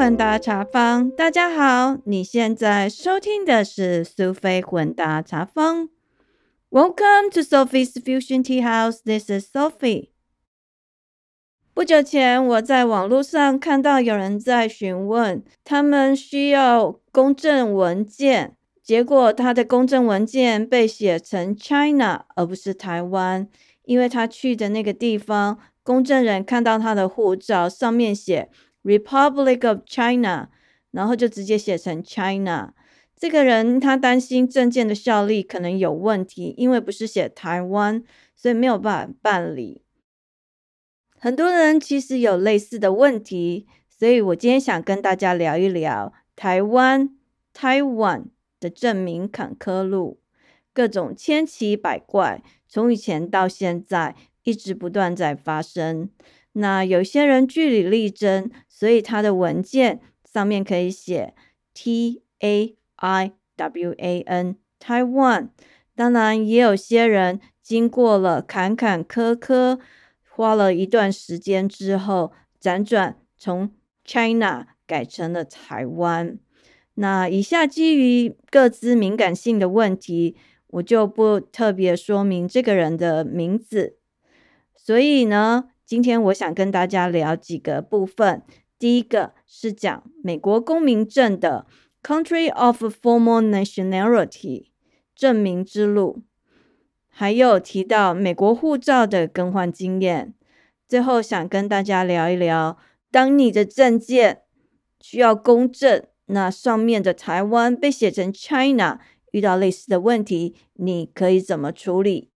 [0.00, 5.90] 混搭茶坊，大家好，你现在收听的是苏菲混搭茶坊。
[6.70, 9.00] Welcome to Sophie's Fusion Tea House.
[9.04, 10.08] This is Sophie.
[11.74, 23.46] 不久前，我在网络上看到有人在询问，他们需要公证文件，结果他的公证文件被写成 China 而不是台湾，
[23.84, 28.48] 因为他去的那个地方，公证人看到他的护照上面写
[28.82, 30.48] Republic of China，
[30.90, 32.74] 然后就直接写成 China。
[33.16, 38.02] 这个人他担心证件的效力可能有问题，因为不是写台湾，
[38.34, 39.82] 所以没有办法办理。
[41.18, 47.10] 很多人其实有类似的问题，所以我今天想跟大家聊一聊台湾
[47.54, 50.20] （Taiwan） 的证明坎坷路，
[50.72, 56.08] 各种千奇百怪，从以前到现在一直不断在发生。
[56.54, 61.34] 那有些人据理力争，所以他的文件上面可以写
[61.74, 62.76] T A。
[63.02, 65.48] I W A N Taiwan，
[65.94, 69.80] 当然也有些人经过了坎坎坷坷，
[70.28, 73.70] 花了一段时间之后，辗转从
[74.04, 76.38] China 改成了台湾。
[76.96, 80.36] 那以下基于各自敏感性的问题，
[80.66, 83.96] 我就不特别说明这个人的名字。
[84.76, 88.42] 所以呢，今天我想跟大家聊几个部分。
[88.80, 91.66] 第一个是讲美国公民证的。
[92.02, 94.70] Country of formal nationality
[95.14, 96.22] 证明之路，
[97.10, 100.32] 还有提到美国护照的更换经验。
[100.88, 102.78] 最后想跟大家聊一聊，
[103.10, 104.44] 当你的证件
[104.98, 108.98] 需要公证，那上面的台湾被写成 China，
[109.32, 112.30] 遇到类似的问题，你可以怎么处理？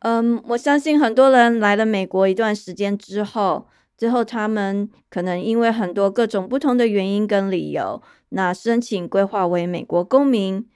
[0.00, 3.68] 嗯，我相信很多人来了美国一段时间之后。
[4.00, 8.00] 之后，他们可能因为很多各种不同的原因跟理由，
[8.30, 10.66] 那申请规划为美国公民。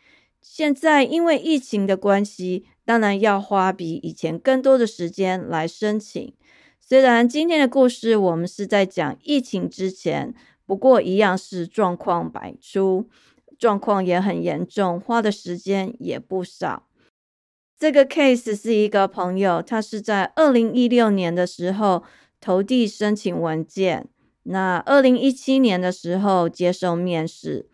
[0.42, 6.34] 现在因为疫情的关系，当然要花比以前更多的时间来申请。
[6.78, 10.34] 虽然今天的故事我们是在讲疫情之前，
[10.66, 13.08] 不过一样是状况百出，
[13.58, 16.88] 状况也很严重，花的时间也不少。
[17.78, 22.04] 这个 case 是一个朋友，他是在二零一六年的时候。
[22.44, 24.06] 投递申请文件，
[24.42, 27.70] 那二零一七年的时候接受面试。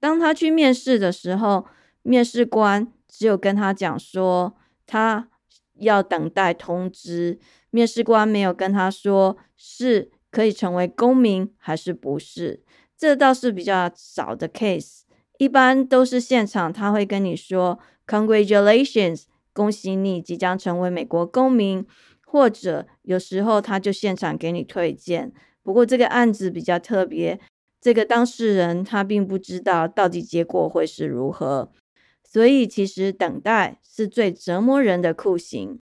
[0.00, 1.66] 当他去面试的时候，
[2.00, 5.28] 面试官只有跟他讲说，他
[5.74, 7.38] 要等待通知。
[7.68, 12.62] 面试官没有跟他说是可以成为公民还是不是。
[12.96, 15.02] 这倒是比较少的 case，
[15.36, 21.86] 一般都是现场他会跟你说，Congratulations，恭喜你即将成为美国公民。
[22.34, 27.38] 或者有时候他就现场给你推荐，不过这个案子比较特别，
[27.80, 31.70] 这个当事人他并不知道到底结果会是如何，
[32.24, 35.78] 所以其实等待是最折磨人的酷刑。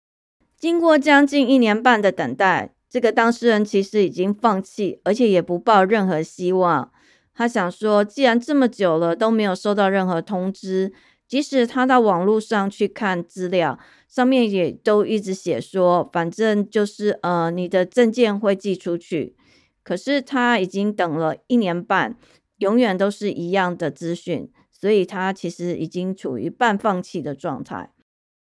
[0.57, 6.91] 经过将近一年半的等待，这个当事人其实已经放弃，而且也不抱任何希望。
[7.33, 10.93] 他想说，既然这么久了都没有收到任何通知，
[11.31, 13.79] 即使他到网络上去看资料。
[14.09, 19.37] 上面也都一直写说，反正就是呃，你的证件会寄出去。
[19.85, 22.17] 可是他已经等了一年半，
[22.59, 27.93] 永远都是一样的资讯，所以他其实已经处于半放弃的状态。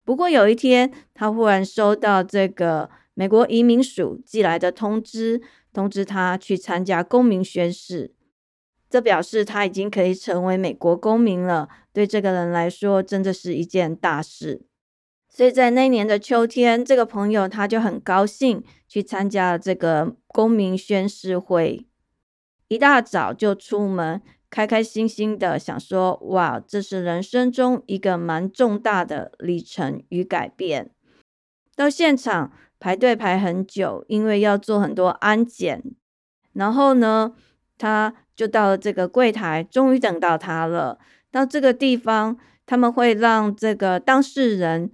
[0.03, 5.39] 不过有一天，他忽然收到这个美国移民署寄来的通知，
[5.71, 8.11] 通知他去参加公民宣誓，
[8.89, 11.69] 这表示他已经可以成为美国公民了。
[11.93, 14.61] 对这个人来说，真的是一件大事。
[15.29, 21.85] 所以在那年的秋天，这个朋友他就很高兴去参加了这个公民宣誓会。
[22.67, 30.91] 一大早就出门，开开心心的想说：“哇，这是人生中一个蛮重大的里程与改变。”
[31.75, 35.83] 到现场排队排很久，因为要做很多安检。
[36.53, 37.35] 然后呢，
[37.77, 40.97] 他就到了这个柜台，终于等到他了。
[41.29, 44.89] 到这个地方，他们会让这个当事人。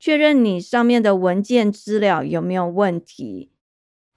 [0.00, 3.50] 确认你上面的文件资料有没有问题？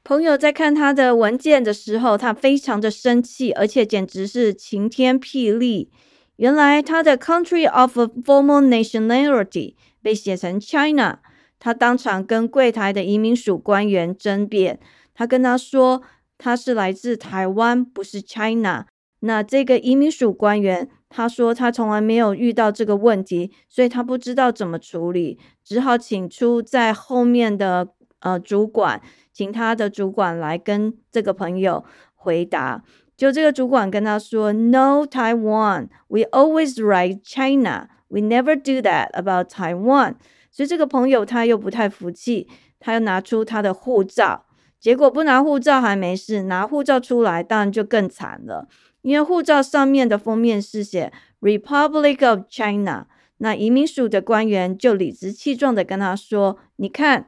[0.03, 5.91] 朋友在看他的文件的时候，他非常的生气，而且简直是晴天霹雳。
[6.37, 11.19] 原来他的 country of formal nationality 被写成 China，
[11.59, 14.79] 他当场跟柜台的移民署官员争辩，
[15.13, 16.01] 他跟他说
[16.41, 18.87] 他是来自台湾，不是 China。
[19.19, 20.89] 那这个移民署官员。
[21.13, 27.89] 他说他从来没有遇到这个问题，所以他不知道怎么处理，只好请出在后面的
[28.19, 29.01] 呃主管，
[29.33, 31.83] 请他的主管来跟这个朋友
[32.15, 32.81] 回答。
[33.17, 37.89] 就这个主管跟他说：“No Taiwan, we always write China.
[38.07, 40.15] We never do that about Taiwan.”
[40.49, 42.47] 所以这个朋友他又不太服气，
[42.79, 44.45] 他又拿出他的护照。
[44.81, 48.67] 结果不拿护照还没事，拿护照出来当然就更惨了，
[49.03, 53.05] 因为护照上面的封面是写 “Republic of China”。
[53.37, 57.27] 那移民署的官员就理直气壮的跟他说：“你看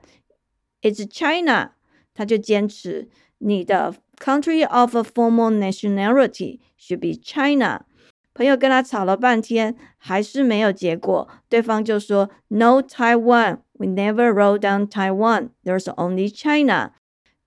[0.81, 1.73] ，It's China。”
[2.15, 7.85] 他就坚持你的 country of a formal nationality should be China。
[8.33, 11.27] 朋友跟他吵了半天，还是没有结果。
[11.49, 15.49] 对方就说：“No Taiwan, we never wrote down Taiwan.
[15.63, 16.94] There's only China。”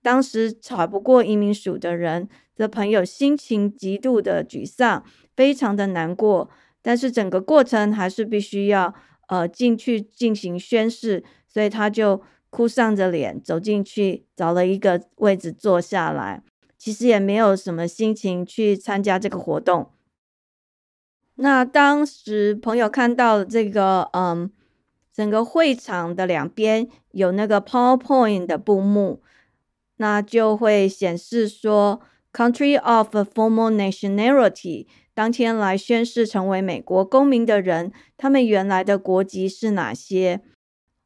[0.07, 5.03] 当时吵不过移民署的人的朋友，心情极度的沮丧，
[5.35, 6.49] 非常的难过。
[6.81, 8.93] 但是整个过程还是必须要
[9.27, 16.41] 呃进去进行宣誓，所以他就哭丧着脸走进去，找了一个位置坐下来。
[16.77, 19.91] 其实也没有什么心情去参加这个活动。
[21.35, 24.49] 那当时朋友看到这个，嗯，
[25.11, 29.21] 整个会场的两边有那个 PowerPoint 的布幕，
[29.97, 32.01] 那就会显示说
[32.33, 34.87] ，Country of formal nationality。
[35.13, 40.41] 当天来宣誓成为美国公民的人，他们原来的国籍是哪些？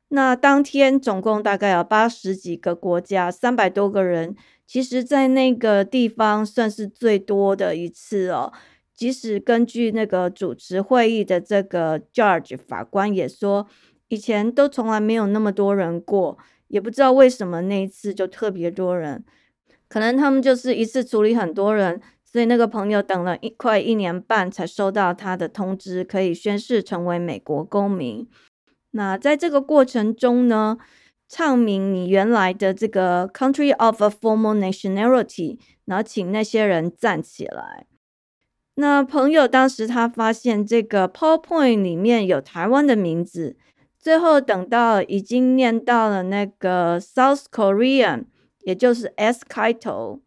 [0.10, 4.36] 那当天总共大概有八十几个国家，三百多个人。
[4.68, 8.54] 其实，在那个地方算是最多的一次哦。
[8.94, 13.68] 即使根据那个主持会议的这个 judge 法官也说，
[14.10, 16.38] 以前都从来没有那么多人过，
[16.72, 19.24] 也不知道为什么那一次就特别多人。
[19.88, 22.02] 可能他们就是一次处理很多人。
[22.24, 28.26] 所以那个朋友等了一快一年半才收到他的通知，可以宣誓成为美国公民。
[28.92, 30.78] 那在这个过程中呢，
[31.28, 37.86] 唱明你原来的这个 country of a formal nationality，然后请那些人站起来。
[38.76, 43.58] 那朋友当时他发现这个 PowerPoint 里面有台湾的名字，
[44.02, 48.26] 最后等到已经念到了那个 South Korean，
[48.62, 50.20] 也就是 S 开头。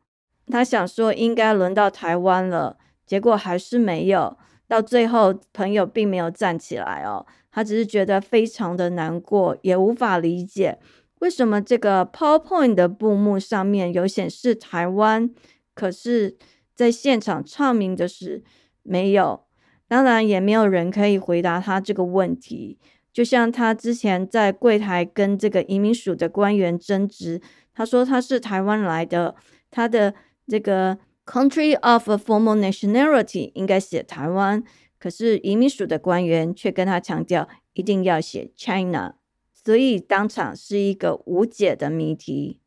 [0.47, 4.37] 他想说应该轮到台湾了，结果还是没有。
[4.69, 10.79] 到最后，朋友并没有站起来哦，他只是觉得非常的难过，也无法理解
[11.19, 15.31] 为什么这个 PowerPoint 的布幕上面有显示台湾，
[15.75, 16.37] 可是
[16.75, 18.45] 在现场唱名的是
[18.83, 19.45] 没有。
[19.89, 22.79] 当然，也没有人可以回答他这个问题。
[23.15, 27.41] 就像他之前在柜台跟这个移民署的官员争执，
[27.73, 29.35] 他说他是台湾来的，
[29.71, 30.13] 他的。
[30.47, 34.63] 这个 country of a formal nationality 应该写台湾，
[34.99, 39.15] 可是移民署的官员却跟他强调一定要写 China，
[39.55, 42.61] 所以当场是一个无解的谜题。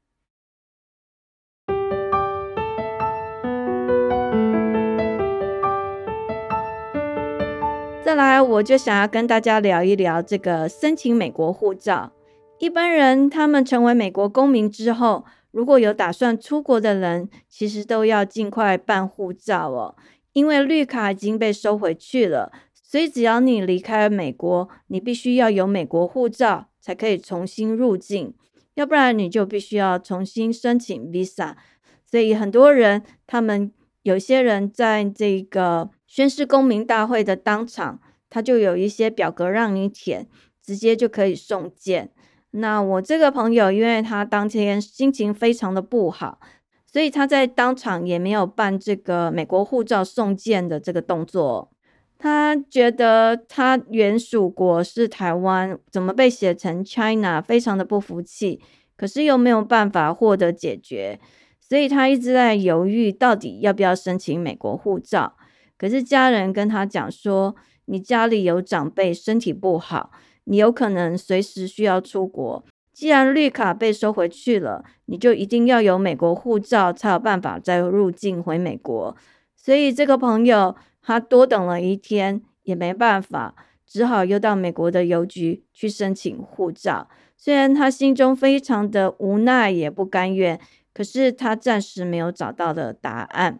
[8.07, 12.13] 再来，我就想要跟大家聊一聊这个申请美国护照。
[12.57, 15.25] 一般人他们成为美国公民之后。
[15.51, 19.97] 如果有打算出国的人，其实都要尽快办护照哦，
[20.31, 22.53] 因为绿卡已经被收回去了。
[22.73, 28.33] 所以只要你离开美国，你必须要有美国护照才可以重新入境，
[28.75, 31.55] 要不然你就必须要重新申请 visa。
[32.05, 37.99] 所以很多人，他们有些人在这个宣誓公民大会的当场，
[38.29, 40.27] 他就有一些表格让你填，
[40.63, 42.09] 直接就可以送件。
[42.51, 46.39] 那我这个朋友，因为他当天心情非常的不好，
[46.85, 51.69] 所以他在当场也没有办这个美国护照送件的这个动作。
[52.17, 58.59] 他觉得他原属国是台湾，怎么被写成 China，非常的不服气。
[58.95, 61.19] 可是又没有办法获得解决，
[61.61, 65.36] 所以他一直在犹豫，到底要不要申请美国护照。
[65.77, 67.55] 可是家人跟他讲说，
[67.85, 70.11] 你家里有长辈身体不好。
[70.49, 79.15] 你有可能随时需要出国，既然绿卡被收回去了，你就一定要有美国护照才有办法再入境回美国。
[79.57, 83.55] 所以这个朋友他多等了一天也没办法，
[83.85, 87.09] 只好又到美国的邮局去申请护照。
[87.35, 90.57] 虽然他心中非常的无奈也不甘愿，
[90.93, 93.59] 可是他暂时没有找到的答案。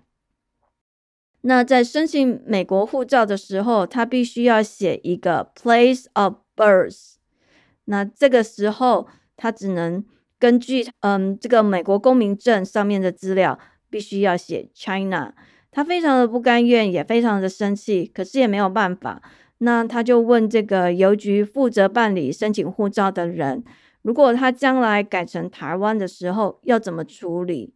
[1.47, 7.13] 那在申请美国护照的时候，他必须要写一个 place of birth。
[7.85, 10.03] 那这个时候，他只能
[10.37, 13.57] 根据嗯这个美国公民证上面的资料，
[13.89, 15.33] 必须要写 China。
[15.71, 19.21] 他非常的不甘愿，也非常的生气，可是也没有办法。
[19.59, 23.63] 那他就问这个邮局负责办理申请护照的人，
[24.01, 27.73] 如果他将来改成台湾的时候要怎么处理？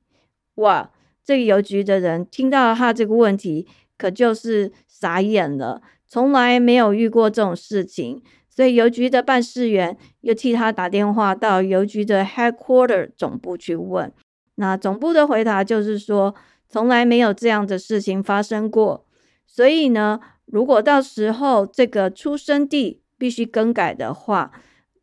[0.55, 0.91] 哇！
[1.23, 8.21] 这个邮局的人听到他这个问题，可就是傻眼了，从来没有遇过这种事情。
[8.49, 14.11] 所以邮局的办事员又替他打电话到邮局的 headquarter 总部去问，
[14.55, 16.35] 那总部的回答就是说，
[16.67, 19.05] 从来没有这样的事情发生过。
[19.47, 24.51] 所以呢，如果到时候这个出生地必须更改的话，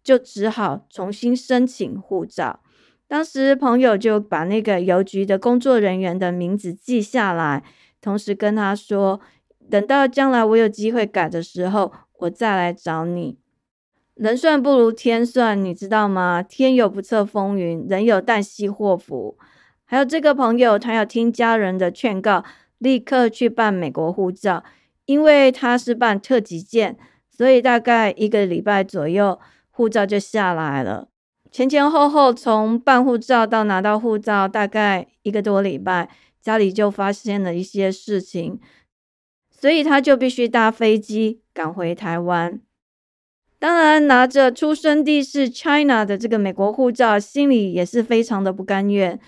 [0.05, 2.61] 就只好重新申请护照。
[3.09, 7.65] 当时朋友就把那个邮局的工作人员的名字记下来，
[8.01, 9.21] 同时跟他说，
[9.69, 11.93] 等到将来我有机会改的时候。
[12.21, 13.39] 我再来找你。
[14.15, 16.43] 人算不如天算，你知道吗？
[16.43, 19.39] 天有不测风云，人有旦夕祸福。
[19.85, 22.45] 还有这个朋友，他要听家人的劝告，
[22.79, 24.65] 立刻去办美国护照，
[25.05, 26.99] 因为他是办特级件，
[27.31, 29.39] 所以大概一个礼拜左右，
[29.71, 31.07] 护照就下来了。
[31.51, 36.09] 前前后后从办护照到拿到护照，大概一个多礼拜，
[36.41, 38.61] 家里就发现了一些事情。
[39.51, 42.61] 所以他就必须搭飞机赶回台湾。
[43.59, 49.19] 当然，拿着出生地是 China 的这个美国护照，心里也是非常的不甘愿。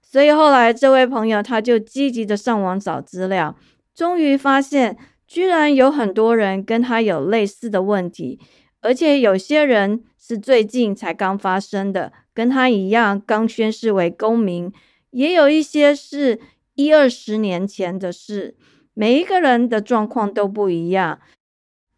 [0.00, 3.54] 所以后来这位朋友他就积极的上网找资料，
[3.94, 4.96] 终于发现
[5.26, 8.40] 居然有很多人跟他有类似的问题，
[8.80, 14.72] 而且有些人是最近才刚发生的，跟他一样刚宣誓为公民，
[15.10, 16.38] 也有一些是
[16.76, 18.56] 一二十年前的事。
[18.94, 21.18] 每一个人的状况都不一样，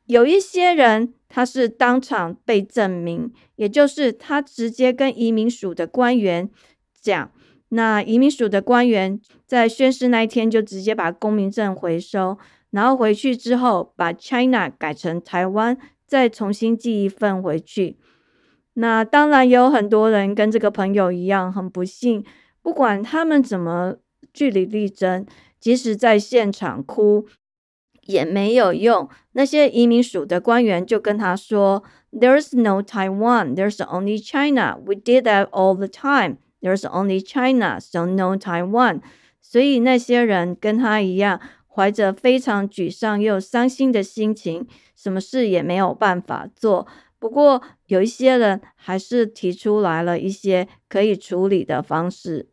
[0.06, 6.48] 有一些人他是当场被证明，也就是他直接跟移民署的官员
[6.98, 7.30] 讲，
[7.68, 12.38] 那移民署的官员在宣誓那一天就直接把公民证回收，
[12.70, 15.76] 然后回去之后把 China 改成台湾，
[16.06, 17.98] 再重新寄一份回去。
[18.74, 22.24] 那当然有很多人跟这个朋友一样很不幸，
[22.62, 23.96] 不管他们怎么
[24.32, 25.26] 据理力争。
[25.60, 27.26] 即使在现场哭
[28.02, 34.78] 也没有用，那些移民署的官员就跟他说：“There's no Taiwan, there's only China.
[34.84, 36.36] We did that all the time.
[36.60, 39.00] There's only China, so no Taiwan.”
[39.40, 46.86] 所以那些人跟他一样，怀着非常沮丧又伤心的心情，什么事也没有办法做。
[47.24, 52.50] 不过有一些人还是提出来了一些可以处理的方式，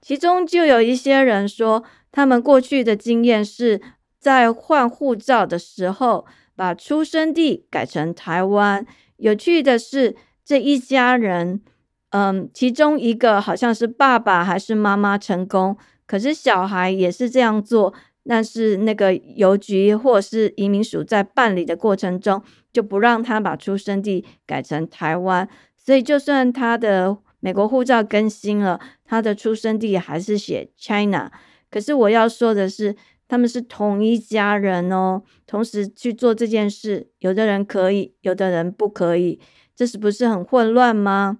[0.00, 1.84] 其中就有一些人说。
[2.10, 3.80] 他们过去的经验是
[4.18, 8.84] 在换护照的时候，把出生地改成台湾。
[9.18, 11.62] 有趣的是，这一家人，
[12.10, 17.94] 嗯，其中一个好像是爸爸还是妈妈成功，可是小孩也是这样做。
[18.28, 25.48] 但是那个邮局或是移民署在办理的过程中，就不让他把出生地改成台湾。
[25.76, 31.32] 所以，就算他的美国护照更新了，他的出生地还是写 China。
[31.70, 32.94] 可是我要说的是，
[33.26, 39.40] 他们是同一家人哦，同时去做这件事，有的人可以，有的人不可以，
[39.74, 41.38] 这是不是很混乱吗？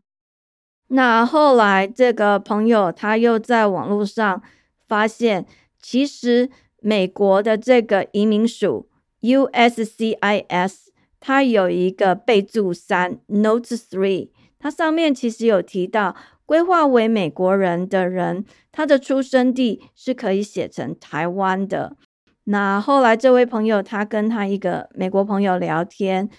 [0.88, 4.42] 那后来这个朋友他又在网络上
[4.86, 5.44] 发现，
[5.78, 6.48] 其实
[6.80, 8.88] 美国的这个移民署
[9.20, 10.74] USCIS，
[11.20, 16.16] 它有一个备注三 Note Three，它上面其实有提到。
[16.48, 21.98] 规划为美国人的人，他的出生地是可以写成台湾的。
[22.44, 26.30] 那后来这位朋友，他跟他一个美国朋友聊天，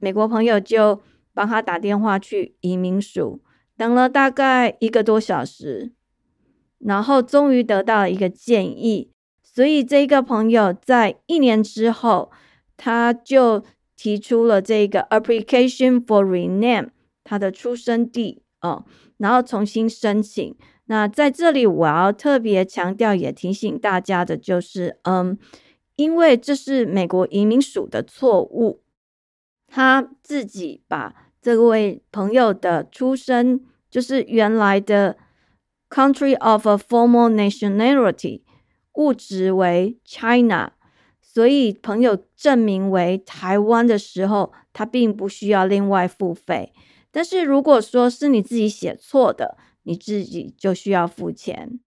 [0.00, 1.00] 美国朋友就
[1.32, 3.40] 帮他打电话去移民署，
[3.76, 5.92] 等了大概一个多小时，
[6.80, 9.11] 然后终于得到了一个建议。
[9.54, 12.30] 所以这个朋友在一年之后，
[12.76, 13.62] 他就
[13.96, 16.88] 提出了这个 application for rename
[17.22, 18.84] 他的出生地哦。
[19.18, 20.56] 然后重新申请。
[20.86, 25.38] 那在这里，我要特别强调，也提醒大家的就是，嗯，
[25.96, 28.82] 因为这是美国移民署的错误，
[29.68, 35.16] 他自己把这位朋友的出生，就是原来的
[35.88, 38.41] country of a formal nationality
[38.94, 40.72] 误植为 China，
[41.20, 46.72] 所以朋友证明为台湾的时候，他并不需要另外付费。
[47.10, 51.80] 但是如果说是你自己写错的，你自己就需要付钱。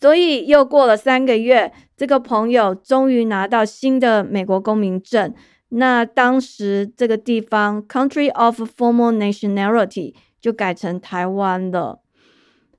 [0.00, 5.34] 所以又过了三个月，这个朋友终于拿到新的美国公民证。
[5.68, 12.00] 那当时这个地方 country of formal nationality 就改成台湾了。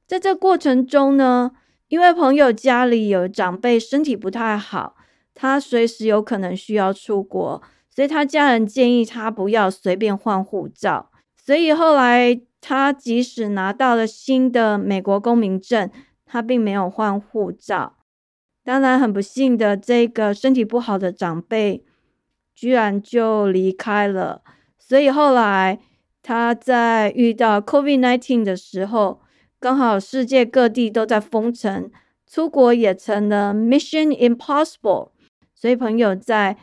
[0.06, 1.52] 在这过程中呢，
[1.92, 4.96] 因为朋友家里有长辈身体不太好，
[5.34, 7.62] 他随时有可能需要出国，
[7.94, 11.12] 所以他家人建议他不要随便换护照。
[11.36, 15.92] 所以后来，他即使拿到了新的美国公民证，
[16.26, 17.98] 他并没有换护照。
[18.64, 21.84] 当然，很不幸的，这个身体不好的长辈
[22.56, 24.42] 居然就离开了。
[24.80, 25.78] 所以后来
[26.24, 29.20] 他在遇到 COVID-19 的时候，
[29.62, 31.90] 刚好世界各地都在封城，
[32.26, 35.12] 出国也成了 Mission Impossible。
[35.54, 36.58] 所以朋友在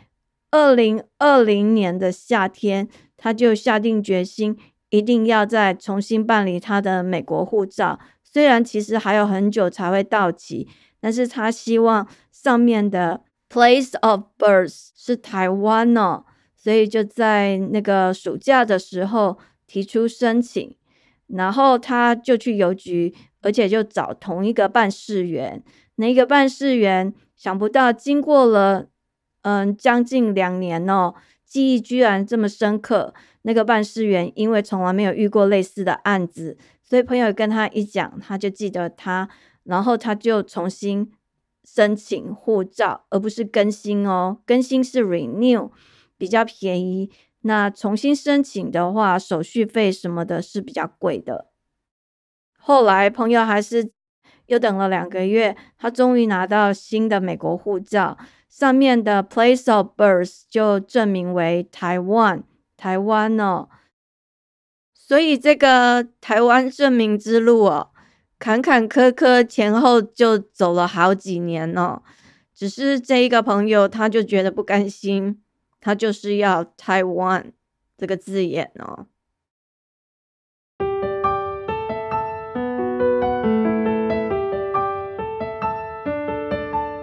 [0.50, 4.58] 二零二零年的夏天，他就下定决心，
[4.90, 8.00] 一定要再重新办理他的美国护照。
[8.22, 10.68] 虽然其实还有很久才会到期。
[11.00, 16.24] 但是他希望上面的 place of birth 是台湾哦，
[16.56, 19.38] 所以就在那个暑假的时候
[19.68, 20.74] 提出申请，
[21.28, 25.62] 然后他就去邮局，而且就找同一个办事员。
[25.96, 28.88] 那个办事员想不到，经过了
[29.42, 33.14] 嗯将近两年哦，记忆居然这么深刻。
[33.42, 39.28] 那个办事员因为从来没有遇过类似的案子，所以朋友跟他一讲，他就记得他。
[39.64, 41.12] 然后他就重新
[41.62, 44.38] 申请护照，而不是更新哦。
[44.46, 45.70] 更新是 renew，
[46.16, 47.10] 比较便宜。
[47.48, 51.46] 那重新申请的话，手续费什么的是比较贵的。
[52.58, 53.90] 后来朋友还是
[54.48, 58.18] 又等了两个月，他终于拿到新的美国护照，
[58.50, 62.44] 上面的 place of birth 就证明为台湾，
[62.76, 63.70] 台湾哦。
[64.92, 67.92] 所以这个台湾证明之路哦。
[68.38, 72.02] 坎坎坷坷前后就走了好几年哦，
[72.54, 75.42] 只是这一个朋友他就觉得不甘心，
[75.80, 77.52] 他就是要台湾
[77.96, 79.06] 这个字眼哦。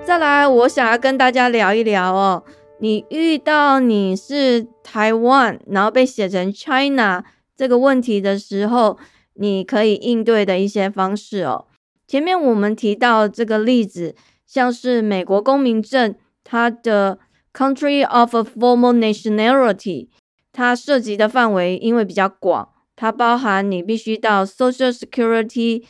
[0.05, 2.43] 再来，我想要跟大家聊一聊哦，
[2.79, 7.23] 你遇到你是台湾，然后被写成 China
[7.55, 8.97] 这个问题的时候。
[9.37, 11.65] 你可以应对的一些方式哦。
[12.07, 17.19] 前面我们提到这个例子，像是美国公民证，它的
[17.55, 20.09] country of a formal nationality，
[20.51, 25.85] 它涉及的范围因为比较广，它包含你必须到 Social Security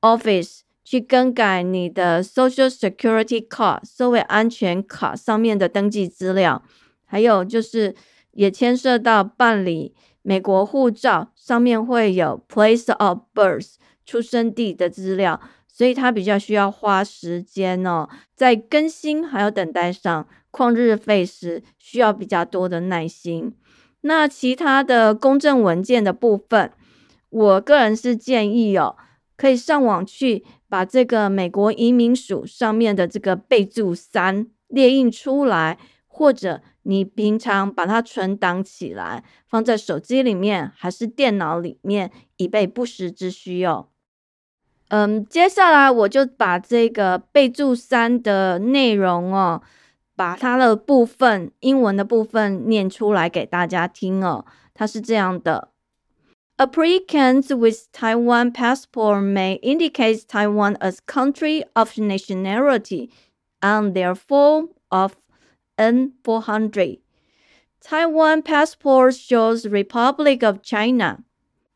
[0.00, 6.62] Office 去更改你的 Social Security card 社会安全卡上面的登记资料，
[7.04, 7.94] 还有就是
[8.32, 9.94] 也牵涉到办理。
[10.22, 23.54] 美国护照上面会有 place of birth 出生地的资料，所以它比较需要花时间哦，在更新还有等待上旷日费时，需要比较多的耐心。
[24.02, 26.72] 那其他的公证文件的部分，
[27.30, 28.96] 我个人是建议哦，
[29.36, 36.60] 可以上网去把这个美国移民署上面的这个备注三列印出来，或者。
[36.84, 43.88] 你平常把它存档起来，放在手机里面还是电脑里面，以备不时之需哦。
[44.88, 49.60] 嗯，接下来我就把这个备注三的内容哦，
[50.17, 54.45] 把它的部分英文的部分念出来给大家听哦。
[54.73, 55.69] 它是这样的：
[56.57, 63.09] Applicants with Taiwan passport may indicate Taiwan as country of nationality
[63.61, 65.15] on their form of
[65.77, 66.99] N400.
[67.81, 71.23] Taiwan passport shows Republic of China.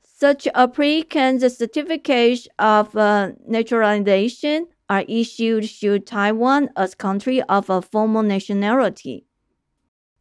[0.04, 8.22] Such applicants' certificates of uh, naturalization are issued to Taiwan as country of a formal
[8.22, 9.24] nationality.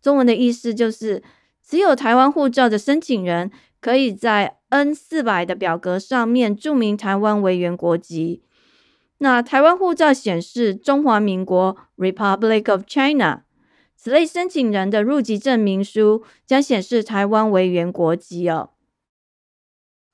[0.02, 1.22] 中文的意思就是，
[1.62, 8.44] 持有台湾护照的申请人可以在 N 四百的表格上面注明台湾为原国籍。
[9.18, 13.44] 那台湾护照显示中华民国 Republic of China。
[13.96, 18.72] 此类申请人的入籍证明书将显示台湾为原国籍哦。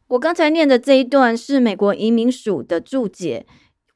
[0.10, 3.46] 我刚才念的这一段是美国移民署的注解，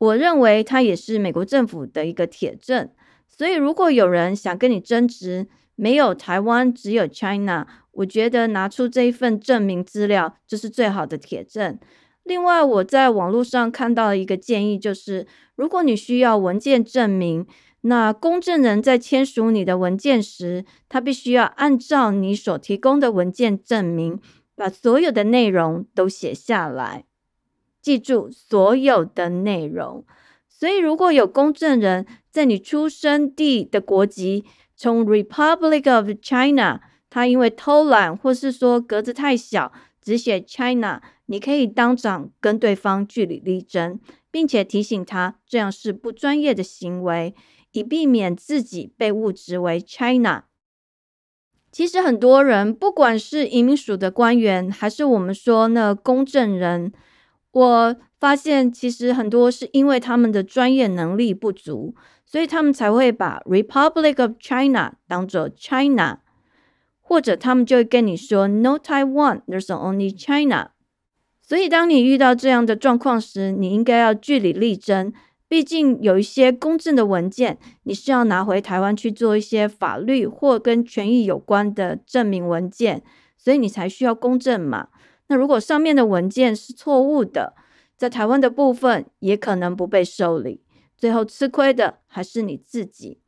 [0.01, 2.89] 我认为它也是美国政府的一个铁证。
[3.27, 11.77] 所以，如果有人想跟你争执，没有台湾，只有 China，我觉得拿出这一份证明资料就是最好的铁证。
[12.23, 17.45] 另外，我在网络上看到一个建议，就是如果你需要文件证明。
[17.83, 24.19] 那公证人在签署你的文件时，他必须要按照你所提供的文件证明，
[24.55, 27.05] 把所有的内容都写下来。
[27.81, 30.05] 记住所有的内容。
[30.47, 47.33] 所以，如果有公证人在你出生地的国籍从 Republic of China，他因为偷懒或是说格子太小，只写 China，你可以当场跟对方据理力争，并且提醒他这样是不专业的行为。
[47.73, 50.43] 以避免自己被误植为 China。
[51.71, 56.91] 其实很多人，不管是移民署的官员，还是我们说那公证人，
[57.51, 66.19] 我发现其实很多是因为他们的专业能力不足，所以他们才会把 Republic of China 当做 China，
[67.01, 70.71] 或者他们就会跟你说 No Taiwan，there's only China。
[71.41, 75.11] 所以当你遇到这样的状况时，你应该要据理力争。
[75.49, 83.03] 毕竟有一些公证的文件，你是要拿回台湾去做一些法律或跟权益有关的证明文件，
[83.37, 84.87] 所以你才需要公证嘛。
[85.31, 87.53] 那如果上面的文件是错误的，
[87.95, 90.61] 在台湾的部分也可能不被受理，
[90.97, 93.21] 最后吃亏的还是你自己。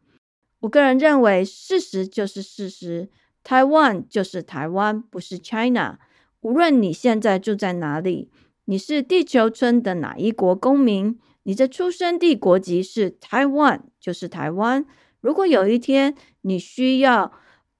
[0.60, 3.10] 我个人认为，事实就是事实，
[3.42, 5.98] 台湾就是台湾，不是 China。
[6.42, 8.30] 无论你现在住在哪里，
[8.66, 11.18] 你是地球村的哪一国公民。
[11.44, 14.86] 你的出生地国籍是台湾，就是台湾。
[15.22, 17.32] 如果有一天你需要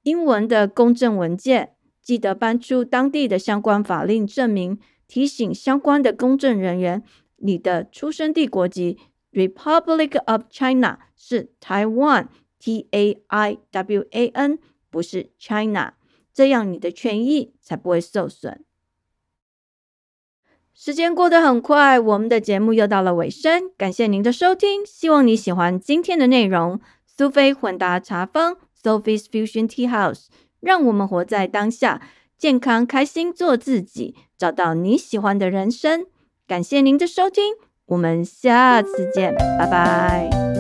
[0.04, 1.73] 英文的公证文件，
[2.04, 7.02] 记得搬出当地的相关法令证明，提醒相关的公证人员，
[7.38, 9.00] 你的出生地国籍
[9.32, 12.28] Republic of China 是 Taiwan
[12.60, 15.94] T A I W A N，不是 China，
[16.34, 18.64] 这样你的权益才不会受损。
[20.74, 23.72] 时间过得很快，我们的节目又到了尾声。
[23.78, 26.82] 感谢您的收听，希望你喜欢今天的内容。
[27.06, 30.26] 苏菲混搭茶坊 （Sophie's Fusion Tea House），
[30.64, 32.02] 让我们活在当下，
[32.38, 36.06] 健康开心做自己，找到你喜欢的人生。
[36.48, 37.54] 感谢您的收听，
[37.88, 40.53] 我们下次见，拜拜。